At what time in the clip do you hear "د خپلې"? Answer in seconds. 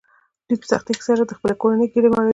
1.25-1.55